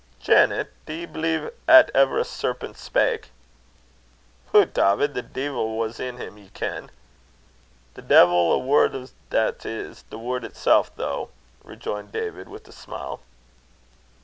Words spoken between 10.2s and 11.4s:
itsel, though,"